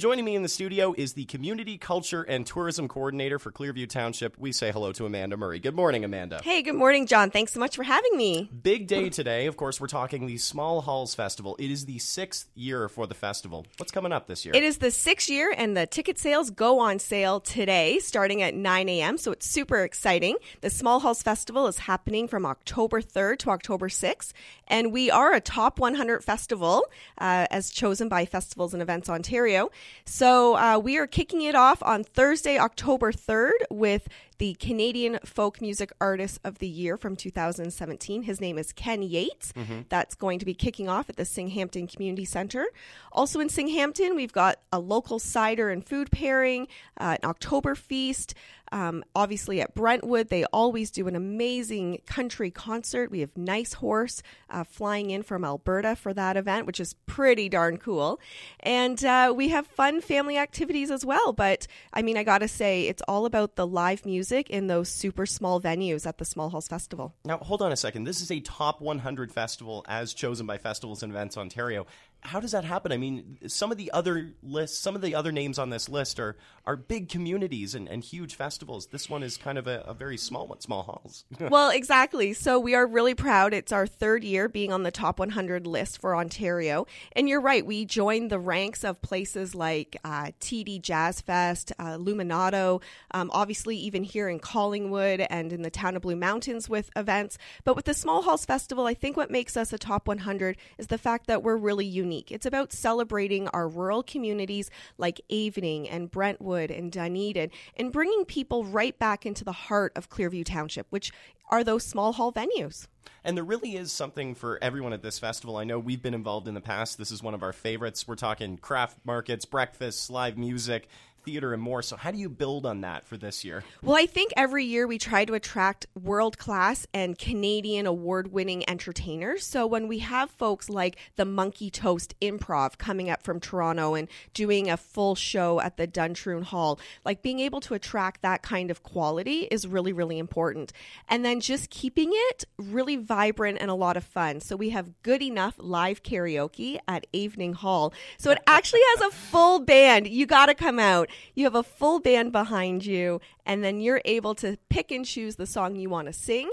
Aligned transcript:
Joining 0.00 0.24
me 0.24 0.34
in 0.34 0.42
the 0.42 0.48
studio 0.48 0.92
is 0.98 1.12
the 1.12 1.24
Community 1.26 1.78
Culture 1.78 2.22
and 2.22 2.44
Tourism 2.44 2.88
Coordinator 2.88 3.38
for 3.38 3.52
Clearview 3.52 3.88
Township. 3.88 4.36
We 4.36 4.50
say 4.50 4.72
hello 4.72 4.90
to 4.90 5.06
Amanda 5.06 5.36
Murray. 5.36 5.60
Good 5.60 5.76
morning, 5.76 6.04
Amanda. 6.04 6.40
Hey, 6.42 6.62
good 6.62 6.74
morning, 6.74 7.06
John. 7.06 7.30
Thanks 7.30 7.52
so 7.52 7.60
much 7.60 7.76
for 7.76 7.84
having 7.84 8.16
me. 8.16 8.50
Big 8.60 8.88
day 8.88 9.08
today. 9.08 9.46
Of 9.46 9.56
course, 9.56 9.80
we're 9.80 9.86
talking 9.86 10.26
the 10.26 10.36
Small 10.36 10.80
Halls 10.80 11.14
Festival. 11.14 11.54
It 11.60 11.70
is 11.70 11.86
the 11.86 12.00
sixth 12.00 12.50
year 12.56 12.88
for 12.88 13.06
the 13.06 13.14
festival. 13.14 13.66
What's 13.76 13.92
coming 13.92 14.10
up 14.10 14.26
this 14.26 14.44
year? 14.44 14.52
It 14.52 14.64
is 14.64 14.78
the 14.78 14.90
sixth 14.90 15.30
year, 15.30 15.54
and 15.56 15.76
the 15.76 15.86
ticket 15.86 16.18
sales 16.18 16.50
go 16.50 16.80
on 16.80 16.98
sale 16.98 17.38
today, 17.38 18.00
starting 18.00 18.42
at 18.42 18.52
9 18.52 18.88
a.m., 18.88 19.16
so 19.16 19.30
it's 19.30 19.46
super 19.48 19.84
exciting. 19.84 20.38
The 20.60 20.70
Small 20.70 20.98
Halls 20.98 21.22
Festival 21.22 21.68
is 21.68 21.78
happening 21.78 22.26
from 22.26 22.44
October 22.46 23.00
3rd 23.00 23.38
to 23.38 23.50
October 23.50 23.88
6th, 23.88 24.32
and 24.66 24.92
we 24.92 25.08
are 25.08 25.32
a 25.32 25.40
top 25.40 25.78
100 25.78 26.24
festival 26.24 26.82
uh, 27.18 27.46
as 27.52 27.70
chosen 27.70 28.08
by 28.08 28.26
Festivals 28.26 28.72
and 28.72 28.82
Events 28.82 29.08
Ontario. 29.08 29.70
So 30.04 30.56
uh, 30.56 30.78
we 30.78 30.98
are 30.98 31.06
kicking 31.06 31.42
it 31.42 31.54
off 31.54 31.82
on 31.82 32.04
Thursday, 32.04 32.58
October 32.58 33.12
3rd, 33.12 33.52
with 33.70 34.08
the 34.38 34.54
Canadian 34.54 35.18
Folk 35.24 35.60
Music 35.60 35.92
Artist 36.00 36.40
of 36.44 36.58
the 36.58 36.68
Year 36.68 36.96
from 36.96 37.16
2017. 37.16 38.22
His 38.22 38.40
name 38.40 38.58
is 38.58 38.72
Ken 38.72 39.02
Yates. 39.02 39.52
Mm-hmm. 39.52 39.82
That's 39.88 40.14
going 40.14 40.38
to 40.38 40.44
be 40.44 40.54
kicking 40.54 40.88
off 40.88 41.08
at 41.08 41.16
the 41.16 41.24
Singhampton 41.24 41.86
Community 41.86 42.24
Center. 42.24 42.66
Also 43.12 43.40
in 43.40 43.48
Singhampton, 43.48 44.16
we've 44.16 44.32
got 44.32 44.58
a 44.72 44.78
local 44.78 45.18
cider 45.18 45.70
and 45.70 45.86
food 45.86 46.10
pairing, 46.10 46.68
uh, 46.98 47.16
an 47.22 47.28
October 47.28 47.74
feast. 47.74 48.34
Um, 48.72 49.04
obviously, 49.14 49.60
at 49.60 49.74
Brentwood, 49.74 50.30
they 50.30 50.44
always 50.46 50.90
do 50.90 51.06
an 51.06 51.14
amazing 51.14 52.00
country 52.06 52.50
concert. 52.50 53.08
We 53.10 53.20
have 53.20 53.36
Nice 53.36 53.74
Horse 53.74 54.20
uh, 54.50 54.64
flying 54.64 55.10
in 55.10 55.22
from 55.22 55.44
Alberta 55.44 55.94
for 55.94 56.12
that 56.14 56.36
event, 56.36 56.66
which 56.66 56.80
is 56.80 56.94
pretty 57.06 57.48
darn 57.48 57.76
cool. 57.76 58.18
And 58.60 59.04
uh, 59.04 59.32
we 59.36 59.48
have 59.50 59.66
fun 59.68 60.00
family 60.00 60.36
activities 60.36 60.90
as 60.90 61.04
well. 61.04 61.32
But 61.32 61.68
I 61.92 62.02
mean, 62.02 62.16
I 62.16 62.24
got 62.24 62.38
to 62.38 62.48
say, 62.48 62.88
it's 62.88 63.02
all 63.06 63.26
about 63.26 63.54
the 63.54 63.66
live 63.66 64.04
music 64.04 64.23
music 64.24 64.48
in 64.48 64.68
those 64.68 64.88
super 64.88 65.26
small 65.26 65.60
venues 65.60 66.06
at 66.06 66.16
the 66.16 66.24
Small 66.24 66.48
Halls 66.48 66.66
Festival. 66.66 67.14
Now, 67.26 67.36
hold 67.36 67.60
on 67.60 67.72
a 67.72 67.76
second. 67.76 68.04
This 68.04 68.22
is 68.22 68.30
a 68.30 68.40
top 68.40 68.80
100 68.80 69.30
festival 69.30 69.84
as 69.86 70.14
chosen 70.14 70.46
by 70.46 70.56
Festivals 70.56 71.02
and 71.02 71.12
Events 71.12 71.36
Ontario 71.36 71.86
how 72.24 72.40
does 72.40 72.52
that 72.52 72.64
happen? 72.64 72.90
I 72.90 72.96
mean, 72.96 73.38
some 73.46 73.70
of 73.70 73.76
the 73.76 73.90
other 73.92 74.32
lists, 74.42 74.78
some 74.78 74.96
of 74.96 75.02
the 75.02 75.14
other 75.14 75.30
names 75.30 75.58
on 75.58 75.70
this 75.70 75.88
list 75.88 76.18
are 76.18 76.36
are 76.66 76.76
big 76.76 77.10
communities 77.10 77.74
and, 77.74 77.86
and 77.88 78.02
huge 78.02 78.34
festivals. 78.34 78.86
This 78.86 79.10
one 79.10 79.22
is 79.22 79.36
kind 79.36 79.58
of 79.58 79.66
a, 79.66 79.80
a 79.80 79.92
very 79.92 80.16
small 80.16 80.46
one, 80.46 80.60
small 80.60 80.82
halls. 80.82 81.26
well, 81.50 81.68
exactly. 81.68 82.32
So 82.32 82.58
we 82.58 82.74
are 82.74 82.86
really 82.86 83.14
proud. 83.14 83.52
It's 83.52 83.70
our 83.70 83.86
third 83.86 84.24
year 84.24 84.48
being 84.48 84.72
on 84.72 84.82
the 84.82 84.90
top 84.90 85.18
100 85.18 85.66
list 85.66 86.00
for 86.00 86.16
Ontario. 86.16 86.86
And 87.12 87.28
you're 87.28 87.42
right, 87.42 87.66
we 87.66 87.84
joined 87.84 88.30
the 88.30 88.38
ranks 88.38 88.82
of 88.82 89.02
places 89.02 89.54
like 89.54 89.98
uh, 90.04 90.30
TD 90.40 90.80
Jazz 90.80 91.20
Fest, 91.20 91.72
uh, 91.78 91.98
Luminato, 91.98 92.80
um, 93.10 93.30
obviously 93.34 93.76
even 93.76 94.02
here 94.02 94.30
in 94.30 94.38
Collingwood 94.38 95.26
and 95.28 95.52
in 95.52 95.60
the 95.60 95.70
town 95.70 95.96
of 95.96 96.02
Blue 96.02 96.16
Mountains 96.16 96.66
with 96.66 96.90
events. 96.96 97.36
But 97.64 97.76
with 97.76 97.84
the 97.84 97.94
Small 97.94 98.22
Halls 98.22 98.46
Festival, 98.46 98.86
I 98.86 98.94
think 98.94 99.18
what 99.18 99.30
makes 99.30 99.56
us 99.58 99.72
a 99.74 99.78
top 99.78 100.08
100 100.08 100.56
is 100.78 100.86
the 100.86 100.96
fact 100.96 101.26
that 101.26 101.42
we're 101.42 101.56
really 101.56 101.84
unique 101.84 102.13
unique. 102.14 102.30
It's 102.30 102.46
about 102.46 102.72
celebrating 102.72 103.48
our 103.48 103.68
rural 103.68 104.02
communities 104.02 104.70
like 104.98 105.20
Avening 105.30 105.88
and 105.90 106.10
Brentwood 106.10 106.70
and 106.70 106.92
Dunedin 106.92 107.50
and 107.76 107.92
bringing 107.92 108.24
people 108.24 108.64
right 108.64 108.96
back 108.98 109.26
into 109.26 109.44
the 109.44 109.52
heart 109.52 109.92
of 109.96 110.08
Clearview 110.08 110.44
Township, 110.44 110.86
which 110.90 111.12
are 111.50 111.64
those 111.64 111.84
small 111.84 112.12
hall 112.12 112.32
venues. 112.32 112.86
And 113.22 113.36
there 113.36 113.44
really 113.44 113.76
is 113.76 113.92
something 113.92 114.34
for 114.34 114.58
everyone 114.62 114.92
at 114.92 115.02
this 115.02 115.18
festival. 115.18 115.56
I 115.56 115.64
know 115.64 115.78
we've 115.78 116.02
been 116.02 116.14
involved 116.14 116.48
in 116.48 116.54
the 116.54 116.60
past. 116.60 116.98
This 116.98 117.10
is 117.10 117.22
one 117.22 117.34
of 117.34 117.42
our 117.42 117.52
favorites. 117.52 118.06
We're 118.06 118.14
talking 118.14 118.56
craft 118.58 118.98
markets, 119.04 119.44
breakfasts, 119.44 120.08
live 120.08 120.38
music 120.38 120.88
theater 121.24 121.52
and 121.52 121.62
more. 121.62 121.82
So, 121.82 121.96
how 121.96 122.10
do 122.10 122.18
you 122.18 122.28
build 122.28 122.66
on 122.66 122.82
that 122.82 123.06
for 123.06 123.16
this 123.16 123.44
year? 123.44 123.64
Well, 123.82 123.96
I 123.96 124.06
think 124.06 124.32
every 124.36 124.64
year 124.64 124.86
we 124.86 124.98
try 124.98 125.24
to 125.24 125.34
attract 125.34 125.86
world 126.00 126.38
class 126.38 126.86
and 126.92 127.18
Canadian 127.18 127.86
award 127.86 128.32
winning 128.32 128.68
entertainers. 128.68 129.44
So, 129.46 129.66
when 129.66 129.88
we 129.88 130.00
have 130.00 130.30
folks 130.30 130.68
like 130.68 130.96
the 131.16 131.24
Monkey 131.24 131.70
Toast 131.70 132.14
Improv 132.20 132.78
coming 132.78 133.10
up 133.10 133.22
from 133.22 133.40
Toronto 133.40 133.94
and 133.94 134.08
doing 134.32 134.70
a 134.70 134.76
full 134.76 135.14
show 135.14 135.60
at 135.60 135.76
the 135.76 135.86
Duntroon 135.86 136.44
Hall, 136.44 136.78
like 137.04 137.22
being 137.22 137.40
able 137.40 137.60
to 137.62 137.74
attract 137.74 138.22
that 138.22 138.42
kind 138.42 138.70
of 138.70 138.82
quality 138.82 139.48
is 139.50 139.66
really, 139.66 139.92
really 139.92 140.18
important. 140.18 140.72
And 141.08 141.24
then 141.24 141.40
just 141.40 141.70
keeping 141.70 142.10
it 142.12 142.44
really 142.58 142.96
vibrant 142.96 143.58
and 143.60 143.70
a 143.70 143.74
lot 143.74 143.96
of 143.96 144.04
fun. 144.04 144.40
So, 144.40 144.56
we 144.56 144.70
have 144.70 145.02
good 145.02 145.22
enough 145.22 145.54
live 145.58 146.02
karaoke 146.02 146.78
at 146.86 147.06
Avening 147.12 147.54
Hall. 147.54 147.92
So, 148.18 148.30
it 148.30 148.38
actually 148.46 148.82
has 148.96 149.08
a 149.08 149.16
full 149.16 149.60
band. 149.60 150.06
You 150.06 150.26
got 150.26 150.46
to 150.46 150.54
come 150.54 150.78
out 150.78 151.08
you 151.34 151.44
have 151.44 151.54
a 151.54 151.62
full 151.62 152.00
band 152.00 152.32
behind 152.32 152.84
you, 152.84 153.20
and 153.46 153.62
then 153.62 153.80
you're 153.80 154.02
able 154.04 154.34
to 154.36 154.56
pick 154.68 154.90
and 154.90 155.04
choose 155.04 155.36
the 155.36 155.46
song 155.46 155.76
you 155.76 155.88
want 155.88 156.06
to 156.06 156.12
sing 156.12 156.50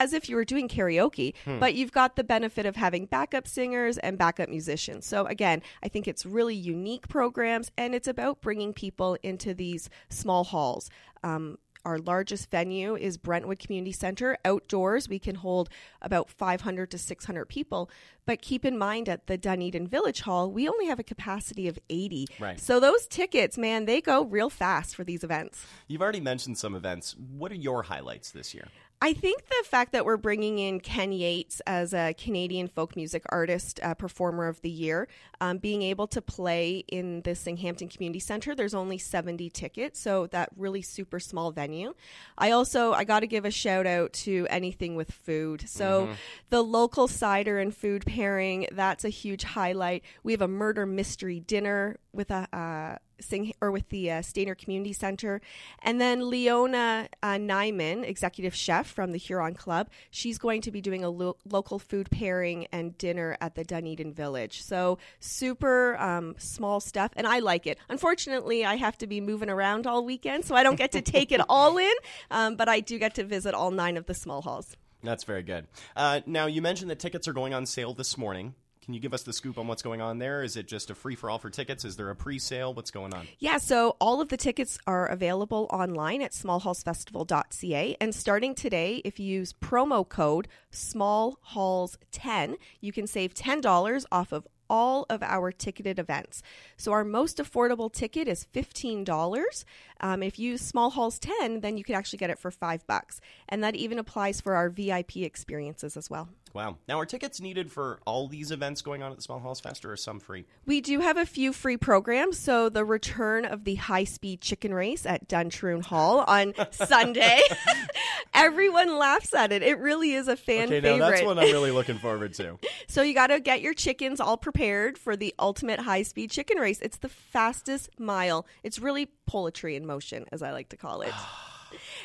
as 0.00 0.12
if 0.12 0.28
you 0.28 0.36
were 0.36 0.44
doing 0.44 0.68
karaoke, 0.68 1.34
hmm. 1.44 1.58
but 1.58 1.74
you've 1.74 1.92
got 1.92 2.16
the 2.16 2.24
benefit 2.24 2.66
of 2.66 2.76
having 2.76 3.06
backup 3.06 3.46
singers 3.46 3.96
and 3.98 4.18
backup 4.18 4.48
musicians. 4.48 5.06
So 5.06 5.26
again, 5.26 5.62
I 5.82 5.88
think 5.88 6.08
it's 6.08 6.26
really 6.26 6.54
unique 6.54 7.08
programs, 7.08 7.70
and 7.78 7.94
it's 7.94 8.08
about 8.08 8.40
bringing 8.40 8.72
people 8.72 9.16
into 9.22 9.54
these 9.54 9.88
small 10.08 10.44
halls. 10.44 10.90
Um, 11.22 11.58
our 11.84 11.98
largest 11.98 12.50
venue 12.50 12.96
is 12.96 13.18
Brentwood 13.18 13.58
Community 13.58 13.92
Center. 13.92 14.38
Outdoors, 14.44 15.08
we 15.08 15.18
can 15.18 15.34
hold 15.34 15.68
about 16.00 16.30
500 16.30 16.90
to 16.90 16.98
600 16.98 17.44
people. 17.44 17.90
But 18.26 18.40
keep 18.40 18.64
in 18.64 18.78
mind 18.78 19.08
at 19.08 19.26
the 19.26 19.36
Dunedin 19.36 19.86
Village 19.86 20.22
Hall, 20.22 20.50
we 20.50 20.68
only 20.68 20.86
have 20.86 20.98
a 20.98 21.04
capacity 21.04 21.68
of 21.68 21.78
80. 21.90 22.26
Right. 22.40 22.58
So 22.58 22.80
those 22.80 23.06
tickets, 23.06 23.58
man, 23.58 23.84
they 23.84 24.00
go 24.00 24.24
real 24.24 24.50
fast 24.50 24.96
for 24.96 25.04
these 25.04 25.22
events. 25.22 25.66
You've 25.88 26.02
already 26.02 26.20
mentioned 26.20 26.58
some 26.58 26.74
events. 26.74 27.16
What 27.16 27.52
are 27.52 27.56
your 27.56 27.82
highlights 27.82 28.30
this 28.30 28.54
year? 28.54 28.68
I 29.04 29.12
think 29.12 29.46
the 29.46 29.64
fact 29.66 29.92
that 29.92 30.06
we're 30.06 30.16
bringing 30.16 30.58
in 30.58 30.80
Ken 30.80 31.12
Yates 31.12 31.60
as 31.66 31.92
a 31.92 32.14
Canadian 32.14 32.68
folk 32.68 32.96
music 32.96 33.22
artist, 33.28 33.78
uh, 33.82 33.92
performer 33.92 34.48
of 34.48 34.62
the 34.62 34.70
year, 34.70 35.08
um, 35.42 35.58
being 35.58 35.82
able 35.82 36.06
to 36.06 36.22
play 36.22 36.84
in 36.88 37.20
the 37.20 37.34
Singhampton 37.34 37.88
Community 37.88 38.18
Center. 38.18 38.54
There's 38.54 38.72
only 38.72 38.96
70 38.96 39.50
tickets, 39.50 40.00
so 40.00 40.26
that 40.28 40.48
really 40.56 40.80
super 40.80 41.20
small 41.20 41.50
venue. 41.50 41.92
I 42.38 42.52
also 42.52 42.94
I 42.94 43.04
got 43.04 43.20
to 43.20 43.26
give 43.26 43.44
a 43.44 43.50
shout 43.50 43.86
out 43.86 44.14
to 44.24 44.46
anything 44.48 44.94
with 44.94 45.12
food. 45.12 45.68
So 45.68 46.04
mm-hmm. 46.04 46.12
the 46.48 46.62
local 46.62 47.06
cider 47.06 47.58
and 47.58 47.76
food 47.76 48.06
pairing 48.14 48.68
that's 48.72 49.04
a 49.04 49.08
huge 49.08 49.42
highlight. 49.42 50.04
We 50.22 50.32
have 50.32 50.42
a 50.42 50.48
murder 50.48 50.86
mystery 50.86 51.40
dinner 51.40 51.96
with 52.12 52.30
a. 52.30 52.48
Uh, 52.52 52.98
Sing 53.20 53.52
or 53.60 53.70
with 53.70 53.88
the 53.90 54.10
uh, 54.10 54.22
Stayner 54.22 54.58
Community 54.58 54.92
Center, 54.92 55.40
and 55.82 56.00
then 56.00 56.28
Leona 56.28 57.08
uh, 57.22 57.34
Nyman, 57.34 58.04
executive 58.04 58.54
chef 58.56 58.88
from 58.88 59.12
the 59.12 59.18
Huron 59.18 59.54
Club, 59.54 59.88
she's 60.10 60.36
going 60.36 60.60
to 60.62 60.72
be 60.72 60.80
doing 60.80 61.04
a 61.04 61.10
lo- 61.10 61.36
local 61.48 61.78
food 61.78 62.10
pairing 62.10 62.66
and 62.72 62.98
dinner 62.98 63.36
at 63.40 63.54
the 63.54 63.62
Dunedin 63.62 64.12
Village. 64.12 64.62
So 64.62 64.98
super 65.20 65.96
um, 65.98 66.34
small 66.38 66.80
stuff, 66.80 67.12
and 67.16 67.26
I 67.26 67.38
like 67.38 67.68
it. 67.68 67.78
Unfortunately, 67.88 68.64
I 68.64 68.74
have 68.76 68.98
to 68.98 69.06
be 69.06 69.20
moving 69.20 69.48
around 69.48 69.86
all 69.86 70.04
weekend, 70.04 70.44
so 70.44 70.56
I 70.56 70.64
don't 70.64 70.76
get 70.76 70.90
to 70.92 71.00
take 71.00 71.30
it 71.30 71.40
all 71.48 71.78
in, 71.78 71.94
um, 72.32 72.56
but 72.56 72.68
I 72.68 72.80
do 72.80 72.98
get 72.98 73.14
to 73.14 73.24
visit 73.24 73.54
all 73.54 73.70
nine 73.70 73.96
of 73.96 74.06
the 74.06 74.14
small 74.14 74.42
halls. 74.42 74.76
That's 75.04 75.24
very 75.24 75.42
good. 75.42 75.66
Uh, 75.94 76.20
now, 76.26 76.46
you 76.46 76.62
mentioned 76.62 76.90
that 76.90 76.98
tickets 76.98 77.28
are 77.28 77.32
going 77.32 77.54
on 77.54 77.66
sale 77.66 77.94
this 77.94 78.18
morning. 78.18 78.54
Can 78.84 78.92
you 78.92 79.00
give 79.00 79.14
us 79.14 79.22
the 79.22 79.32
scoop 79.32 79.56
on 79.56 79.66
what's 79.66 79.80
going 79.80 80.02
on 80.02 80.18
there? 80.18 80.42
Is 80.42 80.58
it 80.58 80.68
just 80.68 80.90
a 80.90 80.94
free 80.94 81.14
for 81.14 81.30
all 81.30 81.38
for 81.38 81.48
tickets? 81.48 81.86
Is 81.86 81.96
there 81.96 82.10
a 82.10 82.16
pre 82.16 82.38
sale? 82.38 82.74
What's 82.74 82.90
going 82.90 83.14
on? 83.14 83.26
Yeah, 83.38 83.56
so 83.56 83.96
all 83.98 84.20
of 84.20 84.28
the 84.28 84.36
tickets 84.36 84.78
are 84.86 85.06
available 85.06 85.70
online 85.72 86.20
at 86.20 86.32
smallhallsfestival.ca. 86.32 87.96
And 87.98 88.14
starting 88.14 88.54
today, 88.54 89.00
if 89.02 89.18
you 89.18 89.26
use 89.26 89.54
promo 89.54 90.06
code 90.06 90.48
SMALLHALLS10, 90.70 92.56
you 92.82 92.92
can 92.92 93.06
save 93.06 93.32
$10 93.32 94.04
off 94.12 94.32
of 94.32 94.46
all 94.68 95.06
of 95.10 95.22
our 95.22 95.52
ticketed 95.52 95.98
events. 95.98 96.42
So 96.76 96.92
our 96.92 97.04
most 97.04 97.38
affordable 97.38 97.92
ticket 97.92 98.28
is 98.28 98.46
$15. 98.52 99.64
Um, 100.00 100.22
if 100.22 100.38
you 100.38 100.52
use 100.52 100.62
Small 100.62 100.90
Halls 100.90 101.18
10, 101.18 101.60
then 101.60 101.76
you 101.76 101.84
can 101.84 101.94
actually 101.94 102.18
get 102.18 102.30
it 102.30 102.38
for 102.38 102.50
5 102.50 102.86
bucks. 102.86 103.20
And 103.48 103.62
that 103.62 103.74
even 103.74 103.98
applies 103.98 104.40
for 104.40 104.54
our 104.54 104.68
VIP 104.68 105.18
experiences 105.18 105.96
as 105.96 106.10
well. 106.10 106.28
Wow. 106.54 106.76
Now, 106.86 107.00
are 107.00 107.06
tickets 107.06 107.40
needed 107.40 107.72
for 107.72 107.98
all 108.06 108.28
these 108.28 108.52
events 108.52 108.80
going 108.80 109.02
on 109.02 109.10
at 109.10 109.16
the 109.16 109.22
Small 109.24 109.40
Halls 109.40 109.58
Fest, 109.58 109.84
or 109.84 109.90
are 109.92 109.96
some 109.96 110.20
free? 110.20 110.44
We 110.64 110.80
do 110.80 111.00
have 111.00 111.16
a 111.16 111.26
few 111.26 111.52
free 111.52 111.76
programs. 111.76 112.38
So, 112.38 112.68
the 112.68 112.84
return 112.84 113.44
of 113.44 113.64
the 113.64 113.74
high 113.74 114.04
speed 114.04 114.40
chicken 114.40 114.72
race 114.72 115.04
at 115.04 115.28
Duntroon 115.28 115.84
Hall 115.84 116.20
on 116.28 116.54
Sunday. 116.70 117.40
Everyone 118.34 118.98
laughs 118.98 119.32
at 119.32 119.52
it. 119.52 119.62
It 119.62 119.78
really 119.78 120.12
is 120.12 120.28
a 120.28 120.36
fan 120.36 120.64
okay, 120.64 120.80
favorite. 120.80 120.98
Now 120.98 121.10
that's 121.10 121.22
what 121.22 121.38
I'm 121.38 121.52
really 121.52 121.70
looking 121.72 121.98
forward 121.98 122.34
to. 122.34 122.58
so, 122.88 123.02
you 123.02 123.14
got 123.14 123.28
to 123.28 123.40
get 123.40 123.60
your 123.60 123.74
chickens 123.74 124.20
all 124.20 124.36
prepared 124.36 124.98
for 124.98 125.16
the 125.16 125.34
ultimate 125.38 125.80
high 125.80 126.02
speed 126.02 126.30
chicken 126.30 126.58
race. 126.58 126.80
It's 126.80 126.98
the 126.98 127.08
fastest 127.08 127.90
mile. 127.98 128.46
It's 128.62 128.78
really 128.78 129.06
poetry 129.26 129.76
in 129.76 129.86
motion, 129.86 130.26
as 130.32 130.42
I 130.42 130.52
like 130.52 130.70
to 130.70 130.76
call 130.76 131.02
it. 131.02 131.12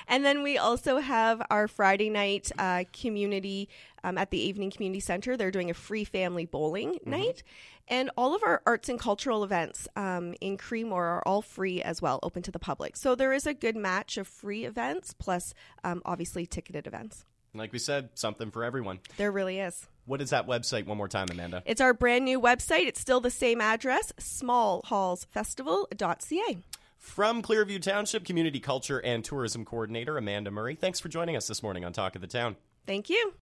And 0.07 0.25
then 0.25 0.44
we 0.44 0.57
also 0.57 0.98
have 1.00 1.42
our 1.50 1.68
Friday 1.68 2.10
night 2.10 2.51
uh, 2.57 2.83
community 2.94 3.69
um, 4.04 4.18
at 4.18 4.31
the 4.31 4.51
Avening 4.51 4.74
Community 4.74 5.00
Center. 5.00 5.38
They're 5.38 5.51
doing 5.51 5.69
a 5.69 5.74
free 5.74 6.04
family 6.04 6.45
bowling 6.45 6.94
Mm-hmm. 6.94 7.10
night. 7.10 7.44
And 7.92 8.12
all 8.16 8.36
of 8.36 8.44
our 8.44 8.62
arts 8.68 8.88
and 8.88 9.00
cultural 9.00 9.44
events 9.44 9.88
um, 9.95 10.36
in 10.42 10.57
Creemore 10.57 10.94
are 10.94 11.24
all 11.25 11.42
free 11.42 11.81
as 11.81 12.04
well, 12.04 12.19
open 12.21 12.44
to 12.44 12.51
the 12.51 12.60
public. 12.60 12.95
So 12.95 13.16
there 13.16 13.33
is 13.33 13.48
a 13.48 13.54
good 13.56 13.75
match 13.75 14.18
of 14.18 14.27
free 14.27 14.63
events 14.66 15.16
plus 15.18 15.56
um, 15.83 16.04
obviously 16.06 16.45
ticketed 16.45 16.86
events. 16.86 17.25
Like 17.56 17.74
we 17.74 17.80
said, 17.80 18.10
something 18.13 18.51
for 18.51 18.63
everyone. 18.63 19.00
There 19.18 19.31
really 19.31 19.60
is. 19.60 19.88
What 20.06 20.21
is 20.21 20.30
that 20.30 20.45
website 20.45 20.86
one 20.86 20.98
more 20.98 21.07
time, 21.07 21.30
Amanda? 21.31 21.63
It's 21.66 21.81
our 21.81 21.95
brand 21.95 22.25
new 22.25 22.39
website. 22.39 22.86
It's 22.86 23.00
still 23.00 23.21
the 23.21 23.31
same 23.31 23.60
address, 23.60 24.13
smallhallsfestival.ca. 24.19 26.57
From 27.00 27.42
Clearview 27.42 27.81
Township 27.81 28.25
Community 28.25 28.60
Culture 28.60 29.00
and 29.00 29.24
Tourism 29.24 29.63
Coordinator 29.63 30.18
Amanda 30.18 30.51
Murray, 30.51 30.75
thanks 30.75 31.00
for 31.00 31.07
joining 31.07 31.38
us 31.38 31.48
this 31.48 31.63
morning 31.63 31.86
on 31.86 31.94
Talk 31.94 32.13
of 32.16 32.22
the 32.22 32.28
Town. 32.28 32.57
Thank 32.86 33.10
you. 33.10 33.34